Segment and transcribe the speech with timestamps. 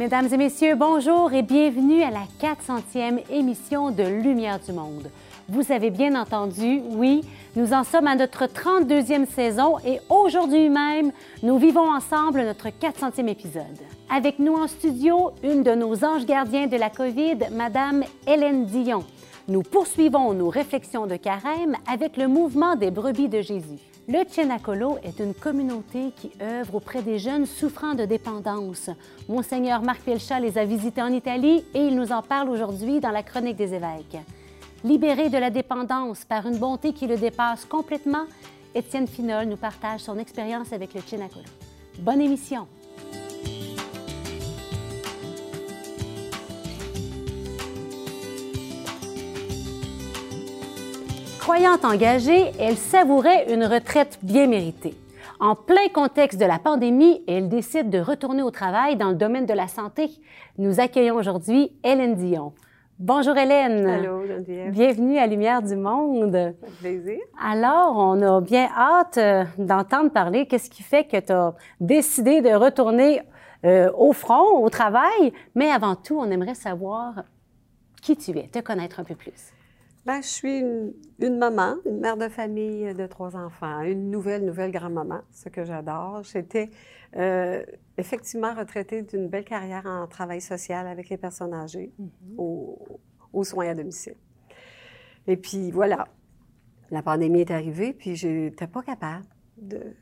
[0.00, 5.10] Mesdames et messieurs, bonjour et bienvenue à la 400e émission de Lumière du Monde.
[5.46, 7.20] Vous avez bien entendu, oui,
[7.54, 13.28] nous en sommes à notre 32e saison et aujourd'hui même, nous vivons ensemble notre 400e
[13.28, 13.78] épisode.
[14.08, 19.04] Avec nous en studio, une de nos anges gardiens de la COVID, Madame Hélène Dion.
[19.48, 23.89] Nous poursuivons nos réflexions de carême avec le mouvement des brebis de Jésus.
[24.08, 28.90] Le Cenacolo est une communauté qui œuvre auprès des jeunes souffrant de dépendance.
[29.28, 33.10] Monseigneur Marc Pelchat les a visités en Italie et il nous en parle aujourd'hui dans
[33.10, 34.16] la Chronique des évêques.
[34.82, 38.24] Libéré de la dépendance par une bonté qui le dépasse complètement,
[38.74, 41.44] Étienne Finol nous partage son expérience avec le Cenacolo.
[42.00, 42.66] Bonne émission!
[51.40, 54.94] Croyante engagée, elle savourait une retraite bien méritée.
[55.40, 59.46] En plein contexte de la pandémie, elle décide de retourner au travail dans le domaine
[59.46, 60.10] de la santé.
[60.58, 62.52] Nous accueillons aujourd'hui Hélène Dion.
[62.98, 63.86] Bonjour Hélène.
[63.86, 64.70] Allô, Geneviève.
[64.70, 66.54] Bienvenue à Lumière du Monde.
[66.78, 67.18] Plaisir.
[67.42, 70.44] Alors, on a bien hâte euh, d'entendre parler.
[70.44, 73.22] Qu'est-ce qui fait que tu as décidé de retourner
[73.64, 75.32] euh, au front, au travail?
[75.54, 77.24] Mais avant tout, on aimerait savoir
[78.02, 79.54] qui tu es, te connaître un peu plus.
[80.06, 84.46] Ben, je suis une, une maman, une mère de famille de trois enfants, une nouvelle,
[84.46, 86.22] nouvelle grand-maman, ce que j'adore.
[86.22, 86.70] J'étais
[87.16, 87.62] euh,
[87.98, 91.92] effectivement retraitée d'une belle carrière en travail social avec les personnes âgées
[92.38, 92.78] aux,
[93.34, 94.16] aux soins à domicile.
[95.26, 96.08] Et puis voilà,
[96.90, 99.26] la pandémie est arrivée, puis j'étais pas capable
[99.58, 99.94] de,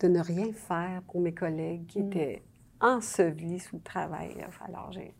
[0.00, 2.42] de ne rien faire pour mes collègues qui étaient
[2.80, 4.34] ensevelis sous le travail.
[4.66, 5.14] Alors j'ai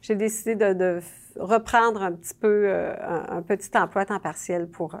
[0.00, 1.00] j'ai décidé de,
[1.36, 4.98] reprendre un petit peu euh, un, un petit emploi à temps partiel pour, euh,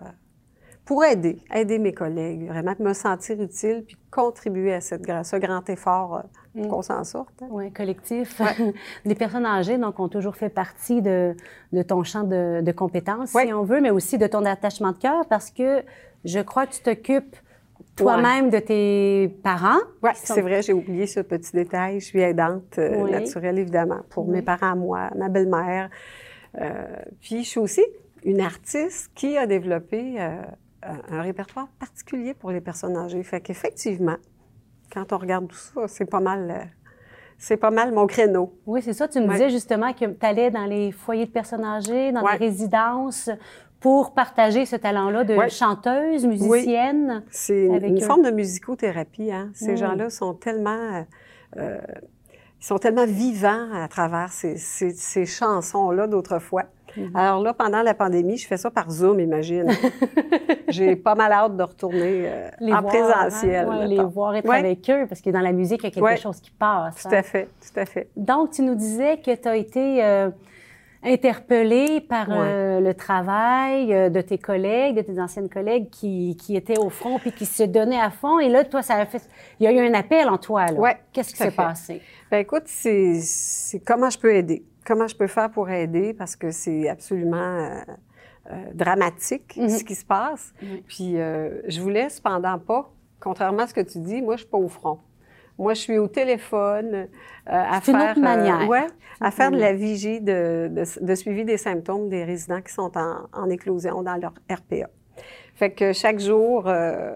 [0.84, 5.68] pour aider, aider mes collègues, vraiment me sentir utile puis contribuer à cette, ce grand
[5.68, 6.68] effort euh, pour Mm.
[6.68, 7.42] qu'on s'en sorte.
[7.42, 7.48] hein.
[7.50, 8.40] Oui, collectif.
[8.40, 8.72] Ouais.
[9.04, 11.36] Les personnes âgées, donc, ont toujours fait partie de,
[11.72, 14.98] de ton champ de, de compétences, si on veut, mais aussi de ton attachement de
[14.98, 15.82] cœur, parce que
[16.24, 17.36] je crois que tu t'occupes
[17.96, 19.78] toi-même de tes parents.
[20.02, 22.00] Oui, sont- c'est vrai, j'ai oublié ce petit détail.
[22.00, 23.10] Je suis aidante euh, Oui.
[23.10, 24.34] naturelle, évidemment, pour Oui.
[24.36, 25.90] mes parents, moi, ma belle-mère.
[26.60, 26.84] Euh,
[27.20, 27.82] puis je suis aussi
[28.24, 30.42] une artiste qui a développé euh,
[31.10, 33.22] un, répertoire particulier pour les personnes âgées.
[33.22, 34.16] Fait qu'effectivement,
[34.92, 36.70] quand on regarde tout ça, c'est pas mal,
[37.36, 38.58] c'est pas mal mon créneau.
[38.66, 39.06] Oui, c'est ça.
[39.08, 39.32] Tu me Ouais.
[39.34, 42.32] disais justement que tu allais dans les foyers de personnes âgées, dans Ouais.
[42.38, 43.28] les résidences,
[43.80, 45.48] pour partager ce talent-là de Ouais.
[45.48, 47.22] chanteuse, musicienne.
[47.30, 48.00] C'est une, eux.
[48.00, 49.30] forme de musicothérapie.
[49.30, 49.50] Hein?
[49.54, 51.02] Ces gens-là sont tellement, euh,
[51.58, 51.78] euh,
[52.60, 56.64] ils sont tellement vivants à travers ces, ces- ces chansons-là d'autrefois.
[56.96, 57.10] Mhm.
[57.14, 59.66] Alors là, pendant la pandémie, je fais ça par Zoom, imagine.
[60.68, 63.68] J'ai pas mal hâte de retourner euh, Les en voir, présentiel.
[63.68, 63.78] hein?
[63.80, 64.58] Ouais, les voir être Ouais.
[64.58, 66.16] avec eux, parce que dans la musique, il y a quelque Ouais.
[66.16, 67.02] chose qui passe.
[67.02, 67.18] Tout hein.
[67.18, 68.08] à fait, tout à fait.
[68.16, 70.30] Donc, tu nous disais que tu as été euh,
[71.02, 72.36] interpellée par Ouais.
[72.40, 76.90] euh, le travail euh, de tes collègues, de tes anciennes collègues qui, qui étaient au
[76.90, 78.38] front puis qui se donnaient à fond.
[78.38, 79.22] Et là, toi, ça a fait.
[79.60, 80.66] Il y a eu un appel en toi.
[80.72, 82.00] Ouais, Qu'est-ce qui s'est passé?
[82.30, 84.64] Ben écoute, c'est c'est comment je peux aider?
[84.86, 86.14] Comment je peux faire pour aider?
[86.14, 87.36] Parce que c'est absolument
[88.50, 89.68] euh, dramatique Mhm.
[89.68, 90.52] ce qui se passe.
[90.62, 90.82] Oui.
[90.86, 94.48] Puis euh, je voulais cependant pas, contrairement à ce que tu dis, moi je suis
[94.50, 94.98] pas au front.
[95.58, 97.06] Moi je suis au téléphone euh,
[97.46, 98.68] à une faire autre manière.
[98.68, 98.86] ouais,
[99.20, 102.92] à faire de la vigie de, de, de suivi des symptômes des résidents qui sont
[102.96, 104.88] en, en éclosion dans leur RPA.
[105.54, 107.14] Fait que chaque jour euh,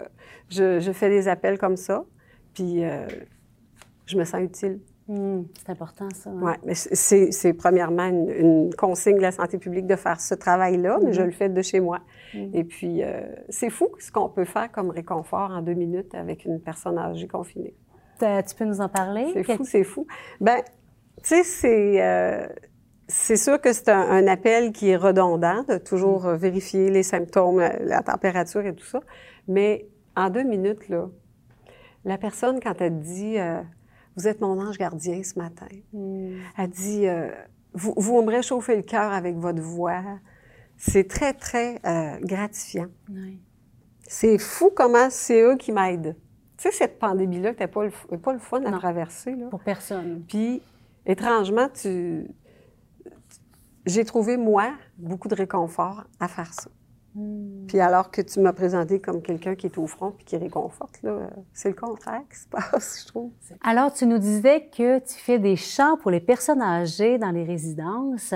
[0.49, 2.03] je, je fais des appels comme ça.
[2.53, 3.07] Puis euh,
[4.05, 4.79] je me sens utile.
[5.09, 6.29] Hum, c'est important, ça.
[6.29, 6.39] hein?
[6.41, 10.33] Oui, mais c'est, c'est premièrement une, une consigne de la santé publique de faire ce
[10.33, 11.99] travail-là, mais je le fais de chez moi.
[12.33, 12.51] Mhm.
[12.53, 16.45] Et puis, euh, c'est fou ce qu'on peut faire comme réconfort en deux minutes avec
[16.45, 17.73] une personne âgée confinée.
[18.23, 19.27] T'as- Tu peux nous en parler?
[19.33, 20.07] C'est Quel- fou, c'est fou.
[20.39, 20.61] Ben,
[21.21, 22.47] tu sais, c'est, euh,
[23.07, 27.03] c'est sûr que c'est un, un appel qui est redondant, de toujours euh, vérifier les
[27.03, 29.01] symptômes, la, la température et tout ça.
[29.47, 31.09] Mais en deux minutes, là,
[32.05, 33.61] la personne, quand elle dit euh,
[34.15, 37.29] Vous êtes mon ange gardien ce matin, Hum, elle dit euh,
[37.73, 40.01] vous, vous me réchauffez le cœur avec votre voix.
[40.77, 42.87] C'est très, très euh, gratifiant.
[43.09, 43.39] oui.
[44.07, 46.15] C'est fou comment c'est eux qui m'aident.
[46.63, 48.77] Tu sais, cette pandémie-là, n'était pas, le pas le fun à Non.
[48.77, 49.35] traverser.
[49.35, 49.47] Là.
[49.47, 50.23] Pour personne.
[50.25, 50.61] Puis,
[51.05, 52.25] étrangement, tu...
[53.85, 56.69] j'ai trouvé, moi, beaucoup de réconfort à faire ça.
[57.17, 57.65] Hum.
[57.67, 61.01] Puis alors que tu m'as présenté comme quelqu'un qui est au front puis qui réconforte,
[61.03, 63.31] là, c'est le contraire qui se passe, je trouve.
[63.61, 67.43] Alors, tu nous disais que tu fais des chants pour les personnes âgées dans les
[67.43, 68.33] résidences.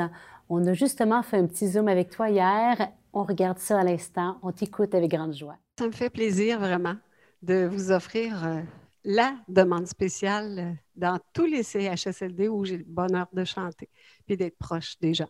[0.50, 2.90] On a justement fait un petit zoom avec toi hier.
[3.14, 4.38] On regarde ça à l'instant.
[4.44, 5.56] On t'écoute avec grande joie.
[5.80, 6.96] Ça me fait plaisir vraiment
[7.42, 8.62] de vous offrir euh,
[9.04, 13.90] la demande spéciale dans tous les CHSLD où j'ai le bonheur de chanter
[14.28, 15.30] et d'être proche des gens.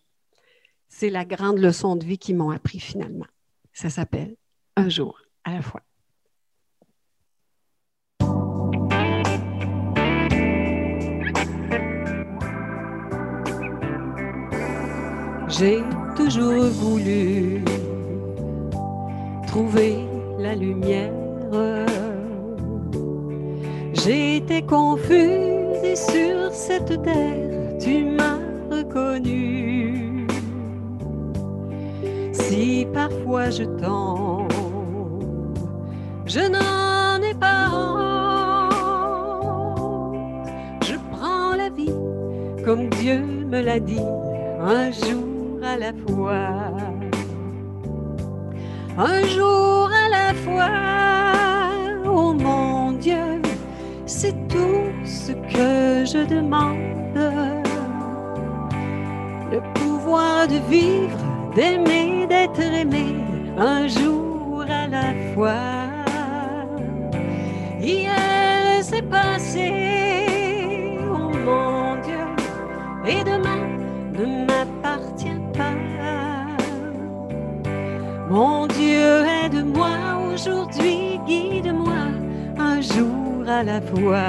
[0.89, 3.27] C'est la grande leçon de vie qu'ils m'ont appris finalement.
[3.74, 4.36] Ça s'appelle
[4.75, 5.81] Un jour à la fois.
[15.50, 15.81] J'ai
[16.15, 17.63] toujours voulu
[19.48, 19.95] trouver
[20.38, 21.17] la lumière.
[23.94, 28.40] J'étais confuse et sur cette terre, tu m'as
[28.72, 30.28] reconnu.
[32.32, 34.52] Si parfois je tombe,
[36.26, 38.74] je n'en ai pas honte.
[40.84, 41.94] Je prends la vie
[42.68, 44.02] comme Dieu me l'a dit
[44.60, 46.50] un jour à la fois.
[48.98, 51.06] Un jour à la fois,
[54.19, 56.78] c'est tout ce que je demande.
[59.54, 61.19] Le pouvoir de vivre,
[61.56, 63.08] d'aimer, d'être aimé,
[63.58, 65.68] un jour à la fois.
[67.80, 69.69] Hier c'est passé,
[71.16, 72.25] oh mon Dieu,
[73.06, 73.64] et demain
[74.18, 75.38] ne m'appartient
[78.30, 79.88] mon Dieu, aide-moi
[80.34, 80.97] aujourd'hui,
[83.57, 84.24] à la fois.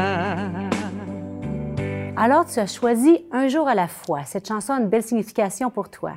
[2.17, 4.25] Alors, tu as choisi Un jour à la fois.
[4.25, 6.15] Cette chanson a une belle signification pour toi.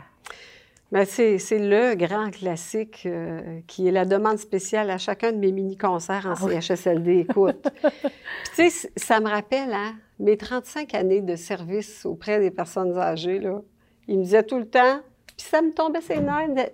[0.93, 5.51] Ben, c'est, le grand classique euh, qui est la demande spéciale à chacun de mes
[5.51, 7.25] mini-concerts en ah CHSLD.
[7.29, 7.67] Écoute,
[8.55, 13.39] tu sais, ça me rappelle hein, mes 35 années de service auprès des personnes âgées.
[13.39, 13.59] Là.
[14.07, 15.01] Ils me disaient tout le temps,
[15.37, 16.69] puis ça me tombait ses nerfs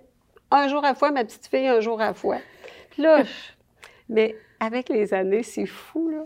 [0.52, 2.38] un jour à la fois, ma petite fille, un jour à la fois.
[2.90, 3.24] Puis là,
[4.08, 6.24] mais avec les années, c'est fou, là.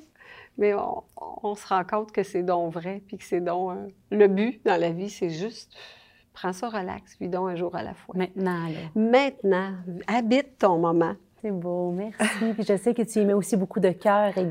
[0.59, 4.29] Mais on, se rend compte que c'est donc vrai, puis que c'est donc euh, le
[4.29, 5.75] but dans la vie, c'est juste
[6.33, 8.15] prends ça relax, vis donc un jour à la fois.
[8.17, 8.81] Maintenant, là.
[8.95, 9.73] Maintenant,
[10.07, 11.15] habite ton moment.
[11.41, 12.25] C'est beau, merci.
[12.55, 14.49] Puis je sais que tu y mets aussi beaucoup de cœur et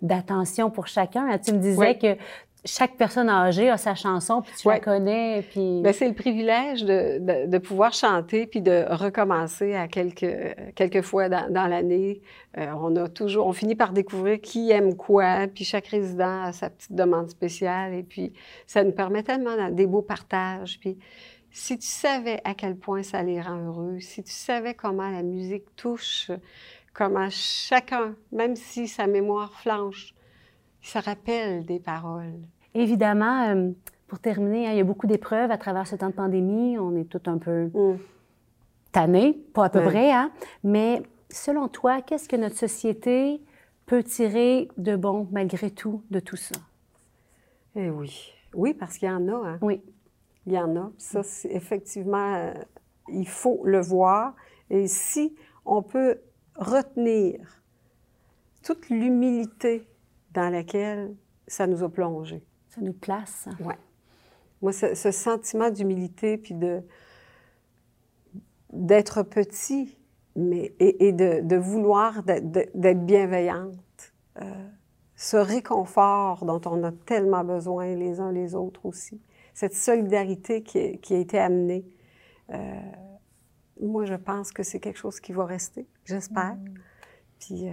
[0.00, 1.36] d'attention pour chacun.
[1.38, 2.16] Tu me disais que
[2.64, 5.42] chaque personne âgée a sa chanson, puis tu la connais.
[5.50, 5.80] Puis...
[5.82, 11.28] Ben, c'est le privilège de, de, pouvoir chanter puis de recommencer à quelques, quelques fois
[11.28, 12.20] dans, dans l'année.
[12.58, 16.52] Euh, on a toujours, on finit par découvrir qui aime quoi, puis chaque résident a
[16.52, 18.32] sa petite demande spéciale, et puis
[18.66, 20.78] ça nous permet tellement des beaux partages.
[20.80, 20.98] Puis
[21.50, 25.22] si tu savais à quel point ça les rend heureux, si tu savais comment la
[25.22, 26.30] musique touche,
[26.92, 30.14] comment chacun, même si sa mémoire flanche,
[30.82, 32.40] ça rappelle des paroles.
[32.74, 33.70] Évidemment, euh,
[34.06, 36.78] pour terminer, hein, il y a beaucoup d'épreuves à travers ce temps de pandémie.
[36.78, 37.98] On est tous un peu mm.
[38.92, 40.32] tannés, pas à peu près, hein?
[40.64, 43.40] mais selon toi, qu'est-ce que notre société
[43.86, 46.56] peut tirer de bon malgré tout de tout ça?
[47.76, 48.32] Eh oui.
[48.54, 49.48] Oui, parce qu'il y en a.
[49.48, 49.58] Hein?
[49.62, 49.80] Oui.
[50.46, 50.90] Il y en a.
[50.98, 52.54] Ça, effectivement, euh,
[53.08, 54.34] il faut le voir.
[54.70, 56.18] Et si on peut
[56.56, 57.62] retenir
[58.62, 59.86] toute l'humilité
[60.32, 61.14] dans laquelle
[61.46, 62.42] ça nous a plongé.
[62.68, 63.48] Ça nous place.
[63.60, 63.74] Oui.
[64.62, 66.82] Moi, ce, sentiment d'humilité, puis de
[68.72, 69.98] d'être petit,
[70.36, 74.14] mais, et, de, vouloir d'être bienveillante.
[74.40, 74.68] Euh,
[75.16, 79.20] ce réconfort dont on a tellement besoin les uns les autres aussi.
[79.54, 81.84] Cette solidarité qui, qui a été amenée.
[82.50, 82.80] Euh,
[83.80, 86.54] moi, je pense que c'est quelque chose qui va rester, j'espère.
[86.54, 86.74] Mm.
[87.40, 87.72] Puis euh,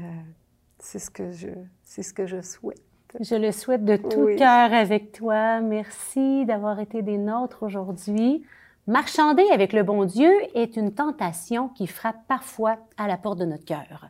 [0.87, 1.49] c'est ce que je,
[1.83, 2.81] c'est ce que je souhaite.
[3.19, 5.59] Je le souhaite de tout cœur avec toi.
[5.59, 8.45] Merci d'avoir été des nôtres aujourd'hui.
[8.87, 13.45] Marchander avec le bon Dieu est une tentation qui frappe parfois à la porte de
[13.45, 14.07] notre cœur.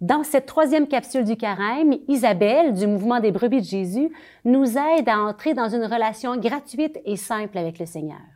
[0.00, 4.10] Dans cette troisième capsule du carême, Isabelle, du mouvement des brebis de Jésus,
[4.44, 8.35] nous aide à entrer dans une relation gratuite et simple avec le Seigneur.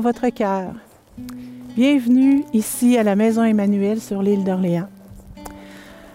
[0.00, 0.72] Votre cœur.
[1.76, 4.88] Bienvenue ici à la Maison Emmanuel sur l'île d'Orléans.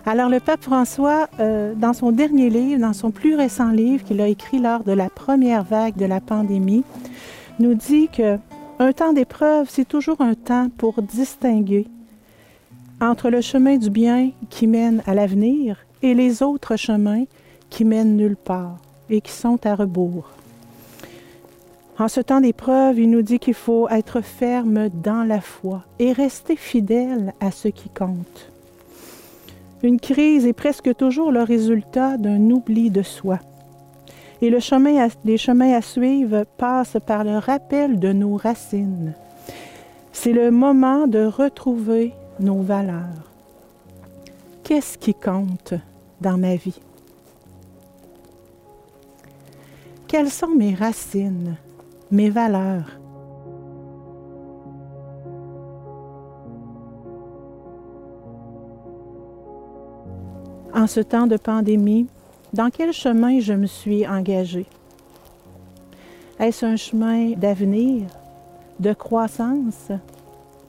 [0.06, 4.22] Alors le pape François, euh, dans son dernier livre, dans son plus récent livre qu'il
[4.22, 6.84] a écrit lors de la première vague de la pandémie,
[7.60, 8.38] nous dit que
[8.80, 11.88] un temps d'épreuve, c'est toujours un temps pour distinguer
[13.02, 17.26] entre le chemin du bien qui mène à l'avenir et les autres chemins
[17.70, 18.78] qui mènent nulle part
[19.10, 20.30] et qui sont à rebours.
[22.00, 26.14] En ce temps d'épreuve, il nous dit qu'il faut être ferme dans la foi et
[26.14, 28.52] rester fidèle à ce qui compte.
[29.84, 33.40] Une crise est presque toujours le résultat d'un oubli de soi.
[34.42, 39.14] Et les chemins à suivre passent par le rappel de nos racines.
[40.14, 43.30] C'est le moment de retrouver nos valeurs.
[44.64, 45.74] Qu'est-ce qui compte
[46.22, 46.80] dans ma vie?
[50.08, 51.58] Quelles sont mes racines,
[52.12, 53.00] mes valeurs?
[60.74, 62.08] En ce temps de pandémie,
[62.54, 64.66] dans quel chemin je me suis engagée?
[66.40, 68.08] Est-ce un chemin d'avenir,
[68.80, 69.92] de croissance?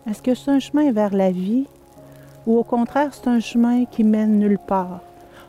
[0.08, 1.66] Est-ce que c'est un chemin vers la vie?
[2.46, 5.00] Ou au contraire c'est un chemin qui mène nulle part,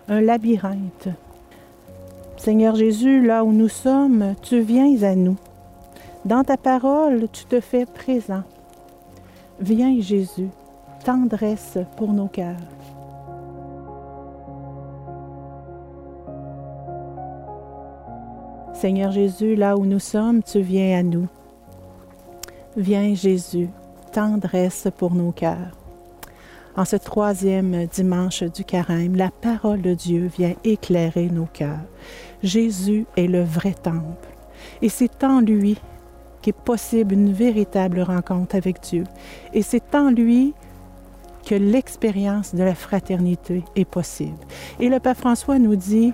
[0.08, 1.10] un labyrinthe?
[2.38, 5.38] Seigneur Jésus, là où nous sommes, tu viens à nous.
[6.24, 8.44] Dans ta parole, tu te fais présent.
[9.60, 10.50] Viens Jésus,
[11.04, 12.58] tendresse pour nos cœurs.
[18.74, 21.28] Seigneur Jésus, là où nous sommes, tu viens à nous.
[22.78, 23.70] Viens Jésus,
[24.12, 25.76] tendresse pour nos cœurs.
[26.76, 31.82] En ce troisième dimanche du carême, la parole de Dieu vient éclairer nos cœurs.
[32.44, 34.30] Jésus est le vrai temple.
[34.84, 35.78] Et c'est en lui
[36.42, 39.04] qu'est possible une véritable rencontre avec Dieu.
[39.54, 40.54] Et c'est en lui
[41.46, 44.38] que l'expérience de la fraternité est possible.
[44.80, 46.14] Et le Pape François nous dit,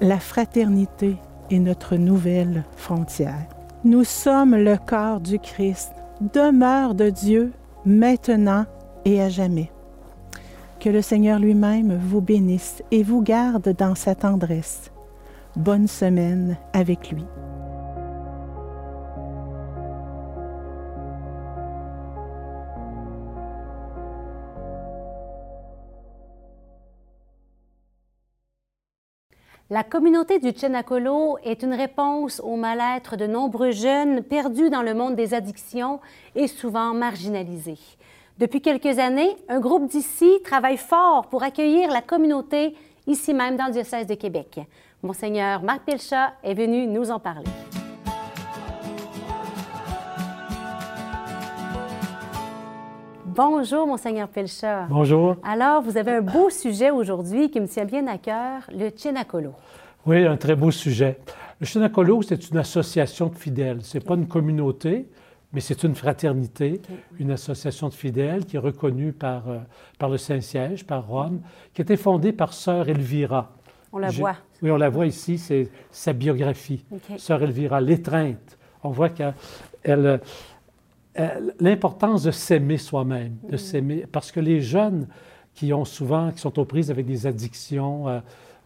[0.00, 1.16] la fraternité
[1.50, 3.46] est notre nouvelle frontière.
[3.84, 5.92] Nous sommes le corps du Christ,
[6.32, 7.52] demeure de Dieu
[7.84, 8.66] maintenant
[9.04, 9.70] et à jamais.
[10.80, 14.90] Que le Seigneur lui-même vous bénisse et vous garde dans sa tendresse.
[15.56, 17.24] Bonne semaine avec lui.
[29.70, 34.92] La communauté du Chenacolo est une réponse au mal-être de nombreux jeunes perdus dans le
[34.92, 36.00] monde des addictions
[36.34, 37.78] et souvent marginalisés.
[38.38, 43.66] Depuis quelques années, un groupe d'ici travaille fort pour accueillir la communauté ici même dans
[43.66, 44.60] le diocèse de Québec.
[45.02, 47.44] Monseigneur Marc Pilchat est venu nous en parler.
[53.36, 54.86] Bonjour, Monseigneur Pelcha.
[54.88, 55.34] Bonjour.
[55.42, 59.52] Alors, vous avez un beau sujet aujourd'hui qui me tient bien à cœur, le Chinacolo.
[60.06, 61.18] Oui, un très beau sujet.
[61.58, 63.82] Le Chinacolo, c'est une association de fidèles.
[63.82, 65.08] Ce n'est pas une communauté,
[65.52, 66.80] mais c'est une fraternité,
[67.18, 69.58] une association de fidèles qui est reconnue par, euh,
[69.98, 71.40] par le Saint-Siège, par Rome,
[71.72, 73.50] qui a été fondée par Sœur Elvira.
[73.92, 74.36] On la voit.
[74.62, 76.84] Oui, on la voit ici, c'est sa biographie.
[77.16, 78.58] Sœur Elvira, l'étreinte.
[78.84, 80.20] On voit qu'elle
[81.16, 83.58] euh, l'importance de s'aimer soi-même, de mm.
[83.58, 85.06] s'aimer, parce que les jeunes
[85.54, 88.20] qui ont souvent, qui sont aux prises avec des addictions, euh,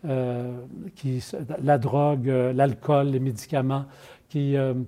[0.07, 0.57] euh,
[0.95, 1.23] qui,
[1.63, 3.85] la drogue, l'alcool, les médicaments,
[4.31, 4.87] qui, elle,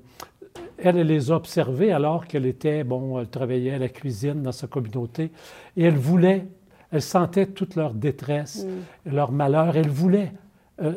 [0.79, 4.67] elle les a observés alors qu'elle était, bon, elle travaillait à la cuisine dans sa
[4.67, 5.31] communauté,
[5.76, 6.47] et elle voulait,
[6.93, 9.12] elle sentait toute leur détresse, mm.
[9.12, 10.33] leur malheur, elle voulait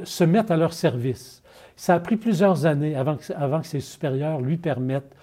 [0.06, 1.44] se mettre à leur service.
[1.76, 5.14] Ça a pris plusieurs années avant que, avant que ses supérieurs lui permettent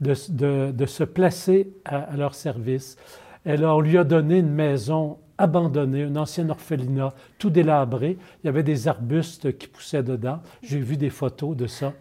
[0.00, 2.96] de, se placer à, leur service.
[3.44, 8.18] Elle, on lui a donné une maison abandonnée, une ancienne orphelinat, tout délabré.
[8.42, 10.40] Il y avait des arbustes qui poussaient dedans.
[10.62, 11.92] J'ai vu des photos de ça.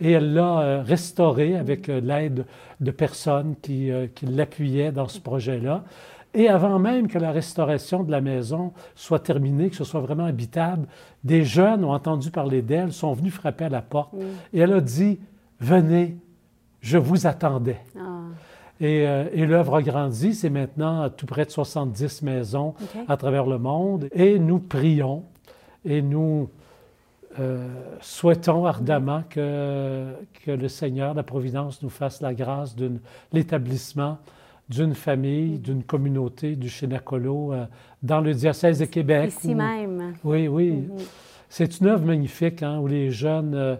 [0.00, 2.46] Et elle l'a euh, restauré avec euh, l'aide
[2.80, 5.84] de personnes qui, euh, qui l'appuyaient dans ce projet-là.
[6.34, 10.26] Et avant même que la restauration de la maison soit terminée, que ce soit vraiment
[10.26, 10.86] habitable,
[11.24, 14.14] des jeunes ont entendu parler d'elle, sont venus frapper à la porte.
[14.52, 15.18] Et elle a dit,
[15.58, 16.16] venez,
[16.80, 17.80] je vous attendais.
[17.98, 18.18] Ah.
[18.80, 22.74] Euh, et, l'œuvre a grandi, c'est maintenant tout près de 70 maisons
[23.08, 24.08] à travers le monde.
[24.12, 25.24] Et nous prions
[25.84, 26.48] et nous
[27.40, 27.66] euh,
[28.00, 30.06] souhaitons ardemment que,
[30.44, 32.92] que le Seigneur, la Providence, nous fasse la grâce de
[33.32, 34.18] l'établissement
[34.68, 37.64] d'une famille, d'une communauté du Chénacolo euh,
[38.02, 39.32] dans le diocèse de Québec.
[39.36, 40.14] Ici même.
[40.22, 40.70] Oui, oui.
[40.70, 40.96] Mhm.
[41.48, 43.78] C'est une œuvre magnifique hein, où les jeunes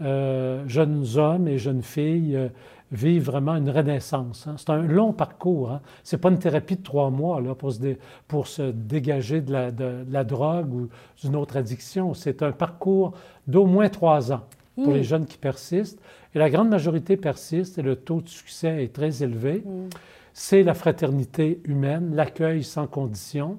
[0.00, 2.48] euh, jeunes hommes et jeunes filles euh,
[2.92, 4.46] vivent vraiment une renaissance.
[4.46, 4.54] Hein.
[4.56, 5.72] C'est un long parcours.
[5.72, 5.80] Hein.
[6.04, 7.96] Ce n'est pas une thérapie de trois mois là, pour, se
[8.28, 10.88] pour se dégager de la, de, la drogue ou
[11.22, 12.14] d'une autre addiction.
[12.14, 13.12] C'est un parcours
[13.46, 14.42] d'au moins trois ans
[14.82, 16.00] pour les jeunes qui persistent.
[16.34, 19.64] Et la grande majorité persiste et le taux de succès est très élevé.
[19.66, 19.88] Mm.
[20.32, 23.58] C'est la fraternité humaine, l'accueil sans condition,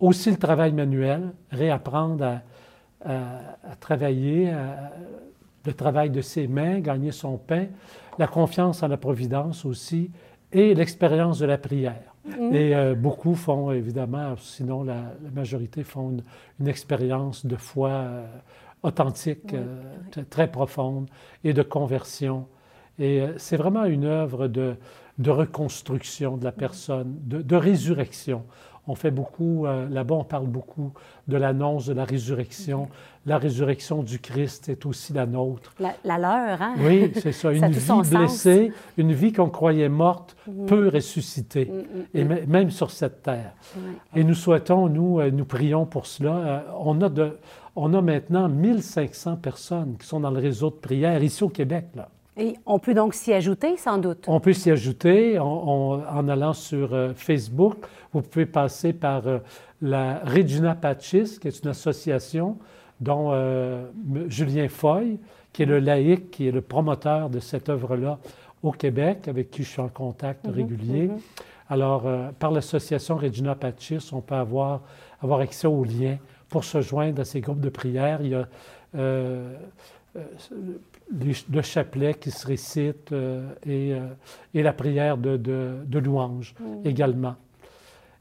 [0.00, 2.42] aussi le travail manuel, réapprendre à,
[3.04, 4.90] à, travailler, à,
[5.64, 7.66] le travail de ses mains, gagner son pain,
[8.18, 10.10] la confiance en la providence aussi,
[10.52, 12.14] et l'expérience de la prière.
[12.26, 12.54] Mm.
[12.54, 16.22] Et euh, beaucoup font, évidemment, sinon la, majorité font
[16.58, 18.26] une, expérience de foi euh,
[18.82, 21.08] authentique, euh, très profonde,
[21.44, 22.46] et de conversion.
[22.98, 24.76] Et c'est vraiment une œuvre de,
[25.18, 28.44] de, reconstruction de la personne, de, de résurrection.
[28.86, 30.92] On fait beaucoup, là-bas, on parle beaucoup
[31.28, 32.88] de l'annonce de la résurrection.
[33.26, 35.74] La résurrection du Christ est aussi la nôtre.
[35.78, 36.74] La, leur, hein?
[36.78, 37.52] Oui, c'est ça.
[37.52, 40.66] Une vie blessée, une vie qu'on croyait morte, mm-hmm.
[40.66, 43.52] peut ressusciter, mm, mm, et même sur cette terre.
[44.14, 46.36] Et nous souhaitons, nous, euh, nous prions pour cela.
[46.36, 47.36] Euh, on a, de,
[47.76, 51.86] on a maintenant 1500 personnes qui sont dans le réseau de prière ici au Québec.
[51.94, 52.08] Là.
[52.40, 54.24] Et on peut donc s'y ajouter, sans doute?
[54.26, 57.76] On peut s'y ajouter en, allant sur euh, Facebook.
[58.14, 59.24] Vous pouvez passer par
[59.82, 62.56] la Regina Patchis, qui est une association
[62.98, 63.84] dont euh,
[64.28, 65.18] Julien Foy,
[65.52, 68.18] qui est le laïc, qui est le promoteur de cette œuvre-là
[68.62, 71.08] au Québec, avec qui je suis en contact mhm, régulier.
[71.08, 71.18] Mhm.
[71.68, 74.80] Alors, euh, par l'association Regina Patchis, on peut avoir,
[75.22, 76.16] avoir accès aux liens
[76.48, 78.20] pour se joindre à ces groupes de prière.
[78.22, 78.46] Il y a
[81.12, 83.12] euh, le chapelet qui se récite
[83.66, 83.92] et,
[84.54, 86.86] et, la prière de, de, louange mhm.
[86.86, 87.36] également.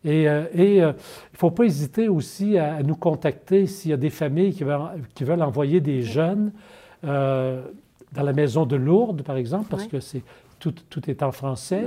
[0.04, 0.94] Et euh, il ne euh,
[1.34, 5.24] faut pas hésiter aussi à, nous contacter s'il y a des familles qui veulent, qui
[5.24, 6.52] veulent envoyer des jeunes
[7.04, 7.62] euh,
[8.14, 10.24] dans la maison de Lourdes, par exemple, parce que c'est,
[10.58, 11.86] tout, tout, est en français.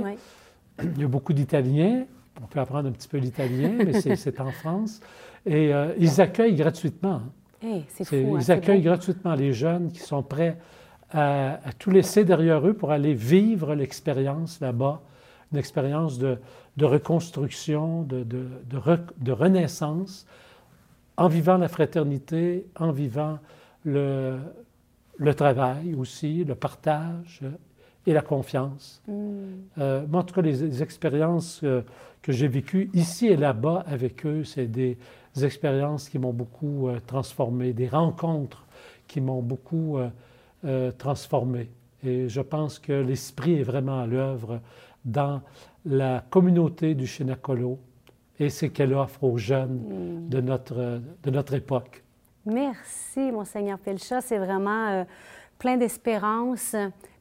[0.81, 2.05] Il y a beaucoup d'Italiens.
[2.41, 5.01] On peut apprendre un petit peu l'italien, mais c'est, en France.
[5.45, 7.21] Et ils accueillent gratuitement.
[7.61, 10.57] Hey, c'est fou, hein, ils accueillent gratuitement les jeunes qui sont prêts
[11.13, 15.01] à, à, tout laisser derrière eux pour aller vivre l'expérience là-bas,
[15.51, 16.39] une expérience de,
[16.77, 18.47] de reconstruction, de, de,
[19.17, 20.25] de, renaissance,
[21.15, 23.37] en vivant la fraternité, en vivant
[23.85, 24.39] le,
[25.17, 27.41] le travail aussi, le partage
[28.05, 29.01] et la confiance.
[29.07, 29.13] Mm.
[29.77, 31.81] Euh, moi, en tout cas, les, expériences euh,
[32.21, 34.97] que j'ai vécues ici et là-bas avec eux, c'est des,
[35.41, 38.65] expériences qui m'ont beaucoup euh, transformé, des rencontres
[39.07, 39.97] qui m'ont beaucoup
[40.97, 41.69] transformé.
[42.03, 44.59] Et je pense que l'esprit est vraiment à l'œuvre
[45.05, 45.41] dans
[45.85, 47.79] la communauté du Chinacolo
[48.39, 50.29] et ce qu'elle offre aux jeunes mm.
[50.29, 52.03] de, notre, de notre époque.
[52.45, 54.21] Merci, Monseigneur Pelcha.
[54.21, 55.03] C'est vraiment euh,
[55.59, 56.75] plein d'espérance.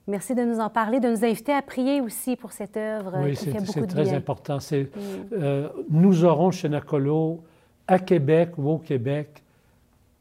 [0.09, 3.39] Merci de nous en parler, de nous inviter à prier aussi pour cette œuvre oui,
[3.47, 3.65] bien.
[3.65, 4.59] c'est très important.
[4.59, 4.87] Mm.
[5.33, 7.43] Euh, nous aurons Chinacolo
[7.87, 9.43] à Québec ou au Québec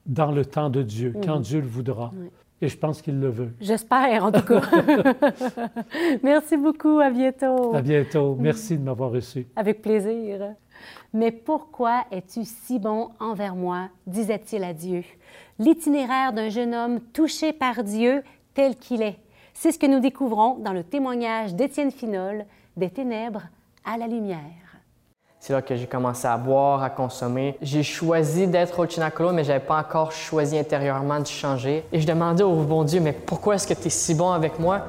[0.06, 1.44] dans le temps de Dieu, quand mm.
[1.44, 2.12] Dieu le voudra.
[2.62, 3.52] Et je pense qu'il le veut.
[3.60, 4.62] J'espère, en tout cas.
[6.24, 7.00] Merci beaucoup.
[7.00, 7.76] À bientôt.
[7.76, 8.36] À bientôt.
[8.40, 9.48] Merci de m'avoir reçu.
[9.56, 10.54] Avec plaisir.
[11.14, 15.04] Mais pourquoi es-tu si bon envers moi disait-il à Dieu.
[15.60, 19.18] L'itinéraire d'un jeune homme touché par Dieu tel qu'il est.
[19.54, 22.46] C'est ce que nous découvrons dans le témoignage d'Étienne Finol,
[22.78, 23.44] Des ténèbres
[23.84, 24.61] à la lumière.
[25.44, 27.58] C'est là que j'ai commencé à boire, à consommer.
[27.64, 31.84] J'ai choisi d'être au Chinacolo, mais je n'avais pas encore choisi intérieurement de changer.
[31.92, 34.60] Et je demandais au bon Dieu, mais pourquoi est-ce que tu es si bon avec
[34.60, 34.82] moi?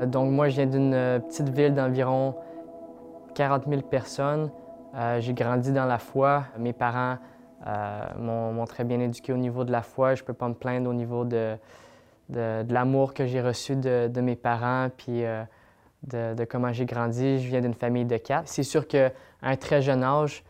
[0.00, 2.34] Donc moi, je viens d'une euh, petite ville d'environ
[3.34, 4.50] 40 000 personnes.
[4.94, 6.44] Euh, j'ai grandi dans la foi.
[6.58, 7.16] Mes parents
[7.66, 10.14] euh, m'ont très bien éduqué au niveau de la foi.
[10.14, 11.56] Je ne peux pas me plaindre au niveau de,
[12.28, 15.22] l'amour que j'ai reçu de, mes parents, puis
[16.02, 17.40] de, comment j'ai grandi.
[17.40, 18.48] Je viens d'une famille de quatre.
[18.48, 20.44] C'est sûr qu'à un très jeune âge,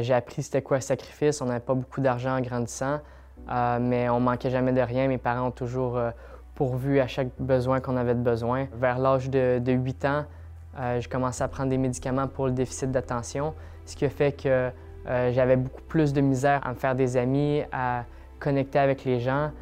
[0.00, 1.40] j'ai appris c'était quoi le sacrifice.
[1.40, 3.00] On n'avait pas beaucoup d'argent en grandissant,
[3.80, 5.08] mais on manquait jamais de rien.
[5.08, 5.98] Mes parents ont toujours
[6.58, 8.66] pourvu à chaque besoin qu'on avait de besoin.
[8.74, 10.24] Vers l'âge de, 8 ans,
[10.76, 13.54] euh, j'ai commencé à prendre des médicaments pour le déficit d'attention,
[13.86, 14.72] ce qui a fait que
[15.06, 18.06] euh, j'avais beaucoup plus de misère à me faire des amis, à
[18.40, 19.52] connecter avec les gens.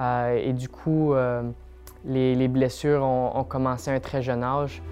[0.00, 1.12] Euh, et du coup,
[2.06, 4.82] les, blessures ont, commencé à un très jeune âge.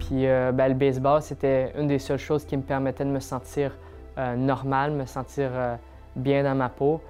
[0.00, 3.78] Puis ben, le baseball, c'était une des seules choses qui me permettait de me sentir
[4.36, 5.52] normal, me sentir
[6.16, 7.00] bien dans ma peau.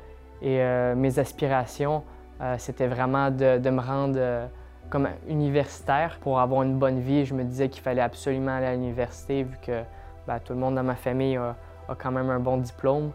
[0.42, 2.02] Et euh, mes aspirations,
[2.40, 4.46] euh, c'était vraiment de, me rendre euh,
[4.90, 7.24] comme universitaire pour avoir une bonne vie.
[7.24, 9.82] Je me disais qu'il fallait absolument aller à l'université vu que
[10.26, 11.56] ben, tout le monde dans ma famille a,
[11.98, 13.12] quand même un bon diplôme.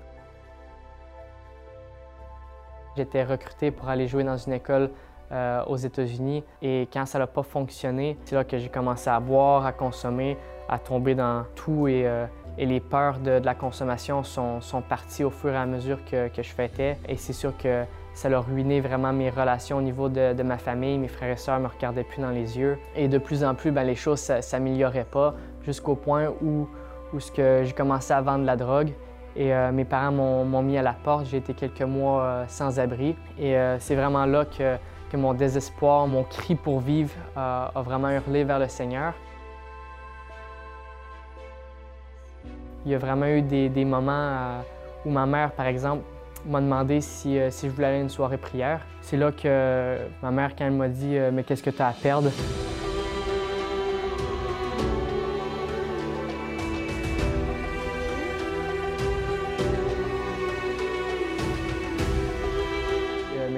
[2.96, 4.90] J'étais recruté pour aller jouer dans une école
[5.68, 6.44] aux États-Unis.
[6.64, 10.38] Et quand ça n'a pas fonctionné, c'est là que j'ai commencé à boire, à consommer,
[10.68, 12.10] à tomber dans tout et,
[12.58, 16.50] les peurs de, la consommation sont, sont, parties au fur et à mesure que, je
[16.50, 16.98] fêtais.
[17.08, 17.84] Et c'est sûr que
[18.14, 20.98] ça a ruiné vraiment mes relations au niveau de, ma famille.
[20.98, 22.78] Mes frères et sœurs me regardaient plus dans les yeux.
[22.96, 25.36] Et de plus en plus, ben, les choses ne s'amélioraient pas
[25.66, 26.68] jusqu'au point où,
[27.14, 28.92] où j'ai commencé à vendre la drogue.
[29.36, 31.28] Et euh, mes parents m'ont mis à la porte.
[31.28, 33.16] J'ai été quelques mois euh, sans abri.
[33.38, 34.76] Et euh, c'est vraiment là que,
[35.12, 39.14] que, mon désespoir, mon cri pour vivre a vraiment hurlé vers le Seigneur.
[42.90, 44.64] Il y a vraiment eu des, des moments
[45.06, 46.02] où ma mère, par exemple,
[46.48, 48.82] m'a demandé si, si, je voulais aller à une soirée prière.
[49.00, 51.94] C'est là que ma mère, quand elle m'a dit Mais qu'est-ce que tu as à
[51.94, 52.32] perdre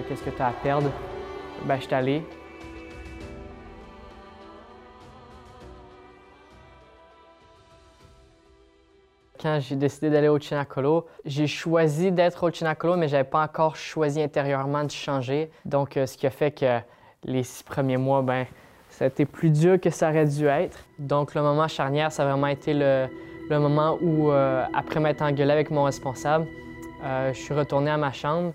[0.10, 0.92] qu'est-ce que tu as à perdre?
[1.66, 2.22] Ben, je suis allé.
[9.42, 13.42] Quand j'ai décidé d'aller au Chinacolo, j'ai choisi d'être au Chinacolo, mais je n'avais pas
[13.42, 15.50] encore choisi intérieurement de changer.
[15.66, 16.80] Donc, euh, ce qui a fait que
[17.24, 18.46] les six premiers mois, ben,
[18.90, 20.86] ça a été plus dur que ça aurait dû être.
[21.00, 23.08] Donc, le moment charnière, ça a vraiment été le,
[23.50, 26.46] moment où, euh, après m'être engueulé avec mon responsable,
[27.04, 28.54] euh, je suis retourné à ma chambre.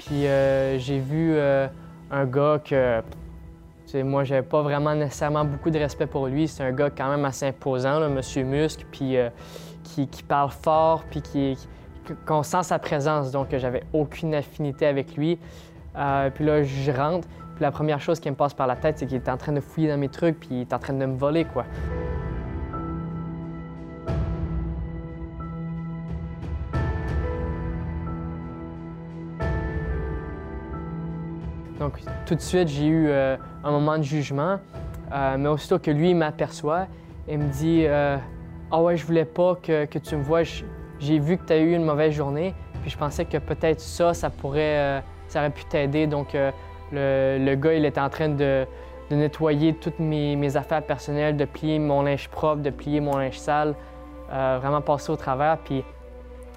[0.00, 0.24] Puis
[0.78, 1.34] j'ai vu
[2.10, 3.00] un gars que,
[4.02, 6.46] moi, j'avais pas vraiment nécessairement beaucoup de respect pour lui.
[6.46, 9.16] C'est un gars quand même assez imposant, là, Monsieur Muscle, puis
[9.86, 11.56] qui, parle fort, puis qui,
[12.26, 13.30] qu'on sent sa présence.
[13.30, 15.38] Donc, j'avais aucune affinité avec lui.
[16.34, 19.06] puis là, je rentre, puis la première chose qui me passe par la tête, c'est
[19.06, 21.06] qu'il est en train de fouiller dans mes trucs, puis il est en train de
[21.06, 21.64] me voler, quoi.
[31.78, 34.58] Donc, tout de suite, j'ai eu euh, un moment de jugement.
[35.12, 36.86] Euh, mais aussitôt que lui m'aperçoit,
[37.28, 38.16] il me dit euh,
[38.70, 40.42] Ah ouais, je voulais pas que, tu me vois.
[40.98, 42.54] J'ai vu que tu as eu une mauvaise journée.
[42.82, 46.06] Puis je pensais que peut-être ça, ça pourrait, ça aurait pu t'aider.
[46.06, 46.36] Donc,
[46.92, 48.66] le, gars, il était en train de,
[49.10, 53.74] nettoyer toutes mes, affaires personnelles, de plier mon linge propre, de plier mon linge sale,
[54.28, 55.58] vraiment passer au travers.
[55.58, 55.84] Puis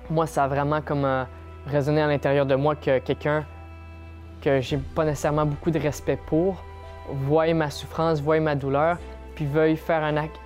[0.09, 1.07] moi, ça a vraiment comme
[1.67, 3.45] résonné à l'intérieur de moi que quelqu'un
[4.41, 6.63] que j'ai pas nécessairement beaucoup de respect pour,
[7.11, 8.97] voient ma souffrance, voient ma douleur,
[9.35, 10.39] puis veuillent faire un acte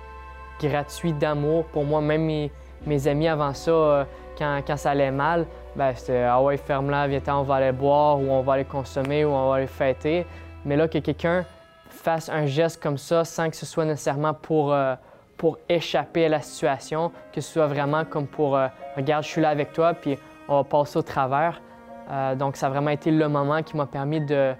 [0.60, 2.00] gratuit d'amour pour moi.
[2.00, 2.50] Même
[2.86, 4.04] mes, amis avant ça, euh,
[4.38, 8.20] quand, quand, ça allait mal, ben c'était Ah ouais, ferme-la, viens on va aller boire
[8.20, 10.26] ou on va aller consommer ou on va aller fêter.
[10.64, 11.44] Mais là, que quelqu'un
[11.88, 14.94] fasse un geste comme ça sans que ce soit nécessairement pour, euh,
[15.36, 19.40] pour échapper à la situation, que ce soit vraiment comme pour euh, Regarde, je suis
[19.40, 21.60] là avec toi, puis on va passer au travers.
[22.36, 24.54] Donc, ça a vraiment été le moment qui m'a permis de,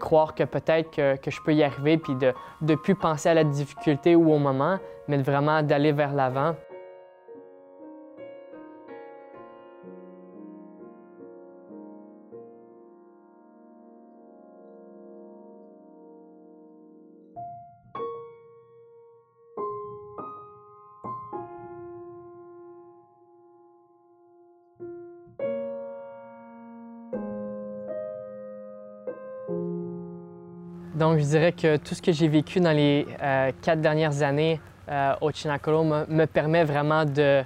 [0.00, 3.44] croire que peut-être que, je peux y arriver, puis de ne plus penser à la
[3.44, 6.54] difficulté ou au moment, mais vraiment d'aller vers l'avant.
[30.94, 34.60] Donc, je dirais que tout ce que j'ai vécu dans les euh, quatre dernières années
[34.88, 37.42] euh, au Chinacolo me, permet vraiment de,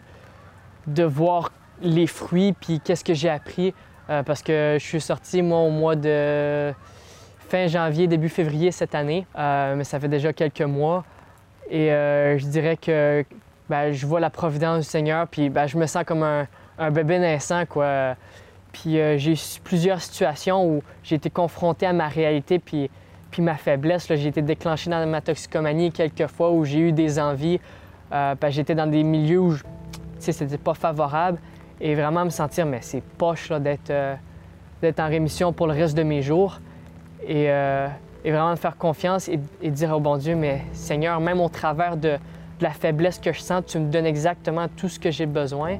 [0.86, 1.50] de voir
[1.80, 3.74] les fruits puis qu'est-ce que j'ai appris
[4.10, 6.72] euh, parce que je suis sorti, moi, au mois de
[7.48, 11.04] fin janvier, début février cette année, mais ça fait déjà quelques mois.
[11.70, 13.24] Et je dirais que
[13.68, 16.46] ben, je vois la providence du Seigneur puis ben, je me sens comme un,
[16.78, 18.16] un bébé naissant, quoi.
[18.72, 22.90] Puis j'ai eu plusieurs situations où j'ai été confronté à ma réalité puis
[23.32, 27.18] puis ma faiblesse, j'ai été déclenché dans ma toxicomanie quelques fois où j'ai eu des
[27.18, 27.58] envies.
[28.12, 29.56] Euh, j'étais dans des milieux où
[30.18, 31.38] c'était pas favorable.
[31.80, 34.14] Et vraiment me sentir, mais c'est poche d'être euh,
[34.82, 36.60] d'être en rémission pour le reste de mes jours.
[37.26, 37.88] Et, euh,
[38.22, 42.10] vraiment me faire confiance et, dire au bon Dieu, mais Seigneur, même au travers de,
[42.10, 45.78] de, la faiblesse que je sens, tu me donnes exactement tout ce que j'ai besoin.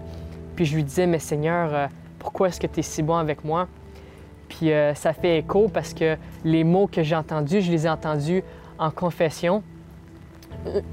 [0.57, 1.89] Puis je lui disais, mais Seigneur,
[2.19, 3.69] pourquoi est-ce que tu es si bon avec moi?
[4.53, 7.89] Puis euh, ça fait écho parce que les mots que j'ai entendus, je les ai
[7.89, 8.43] entendus
[8.79, 9.63] en confession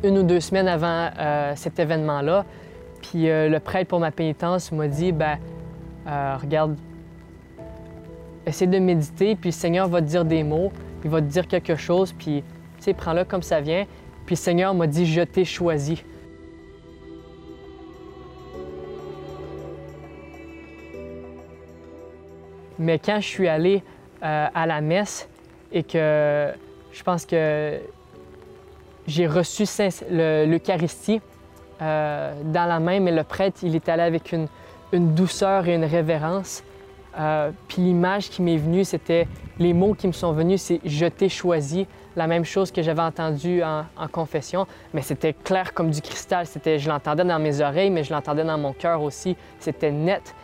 [0.04, 2.46] une ou deux semaines avant euh, cet événement-là.
[3.02, 5.38] Puis euh, le prêtre pour ma pénitence m'a dit, ben,
[6.42, 6.78] regarde,
[8.46, 10.72] essaie de méditer, puis le Seigneur va te dire des mots,
[11.04, 12.44] il va te dire quelque chose, puis
[12.78, 13.86] tu sais, prends-le comme ça vient.
[14.26, 16.04] Puis le Seigneur m'a dit, je t'ai choisi.
[22.80, 23.84] Mais quand je suis allé
[24.24, 25.28] euh, à la messe,
[25.72, 26.52] et que
[26.92, 27.80] je pense que
[29.08, 29.66] j'ai reçu
[30.10, 31.22] l'Eucharistie
[31.82, 34.48] euh, dans la main, mais le prêtre, il est allé avec une,
[34.92, 36.64] douceur et une révérence.
[37.20, 39.28] Euh, puis l'image qui m'est venue, c'était
[39.60, 43.02] les mots qui me sont venus, c'est Je t'ai choisi, la même chose que j'avais
[43.02, 46.46] entendu en, confession, mais c'était clair comme du cristal.
[46.46, 49.36] C'était, je l'entendais dans mes oreilles, mais je l'entendais dans mon cœur aussi.
[49.60, 50.36] C'était net.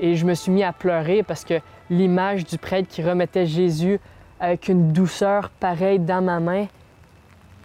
[0.00, 4.00] Et je me suis mis à pleurer parce que l'image du prêtre qui remettait Jésus
[4.40, 6.66] avec une douceur pareille dans ma main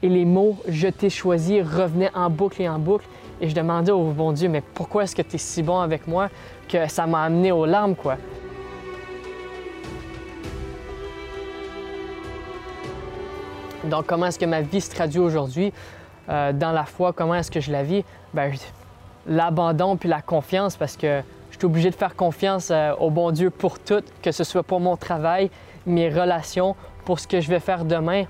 [0.02, 3.06] et les mots Je t'ai choisi revenaient en boucle et en boucle.
[3.42, 6.08] Et je demandais au bon Dieu, mais pourquoi est-ce que tu es si bon avec
[6.08, 6.30] moi
[6.68, 8.18] que ça m'a amené aux larmes, quoi?
[13.86, 15.72] Donc, comment est-ce que ma vie se traduit aujourd'hui
[16.30, 17.14] euh, dans la foi?
[17.14, 18.04] Comment est-ce que je la vis?
[18.34, 18.52] Ben,
[19.26, 21.22] l'abandon puis la confiance parce que
[21.60, 24.80] suis obligé de faire confiance euh, au bon Dieu pour tout, que ce soit pour
[24.80, 25.52] mon travail,
[25.86, 28.24] mes relations, pour ce que je vais faire demain.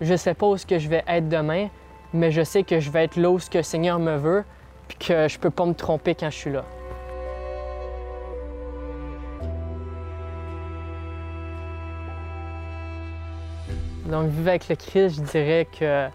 [0.00, 1.68] Je ne sais pas où ce que je vais être demain,
[2.12, 4.44] mais je sais que je vais être là où ce que le Seigneur me veut,
[4.88, 6.64] puis que je ne peux pas me tromper quand je suis là.
[14.06, 16.08] Donc, vivre avec le Christ, je dirais que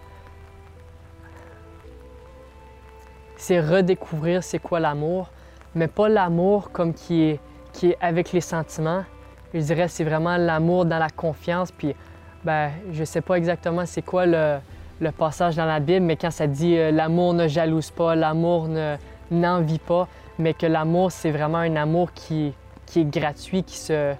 [3.38, 5.30] c'est redécouvrir c'est quoi l'amour,
[5.74, 7.40] mais pas l'amour comme qui est,
[7.72, 9.04] qui est avec les sentiments.
[9.54, 11.72] Je dirais c'est vraiment l'amour dans la confiance.
[11.72, 11.94] Puis,
[12.44, 14.58] ben, je sais pas exactement c'est quoi le,
[15.16, 18.68] passage dans la Bible, mais quand ça dit euh, l'amour ne jalouse pas, l'amour
[19.30, 22.52] n'envie pas, mais que l'amour, c'est vraiment un amour qui,
[22.86, 24.14] qui est gratuit, qui se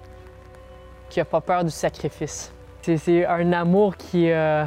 [1.09, 2.53] qui n'a pas peur du sacrifice.
[2.81, 4.63] C'est un amour qui, euh,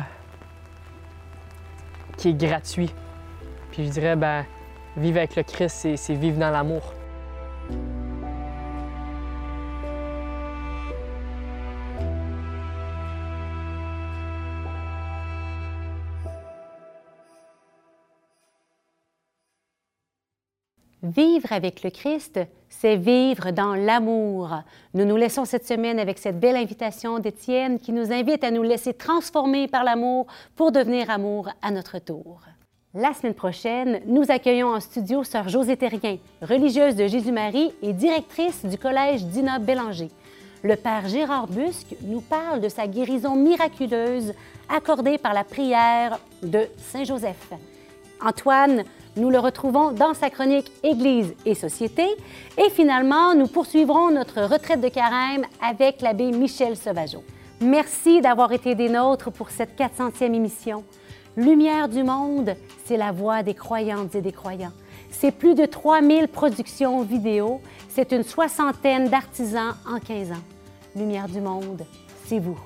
[2.16, 2.92] qui est gratuit.
[3.70, 4.44] Puis je dirais, ben,
[4.96, 6.82] vivre avec le Christ, c'est vivre dans l'amour.
[21.02, 24.62] Vivre avec le Christ, c'est vivre dans l'amour.
[24.94, 28.62] Nous nous laissons cette semaine avec cette belle invitation d'Étienne qui nous invite à nous
[28.62, 32.42] laisser transformer par l'amour pour devenir amour à notre tour.
[32.94, 38.66] La semaine prochaine, nous accueillons en studio Sœur Josée Terrien, religieuse de Jésus-Marie et directrice
[38.66, 40.10] du Collège Dina Bélanger.
[40.62, 44.34] Le Père Gérard Busque nous parle de sa guérison miraculeuse
[44.68, 47.54] accordée par la prière de Saint Joseph.
[48.22, 48.84] Antoine
[49.16, 52.06] nous le retrouvons dans sa chronique Église et Société.
[52.58, 57.24] Et finalement, nous poursuivrons notre retraite de carême avec l'abbé Michel Sauvageau.
[57.62, 60.84] Merci d'avoir été des nôtres pour cette 400e émission.
[61.36, 64.72] Lumière du monde, c'est la voix des croyantes et des croyants.
[65.10, 67.62] C'est plus de 3000 productions vidéo.
[67.88, 70.42] C'est une soixantaine d'artisans en 15 ans.
[70.94, 71.86] Lumière du monde,
[72.26, 72.58] c'est vous.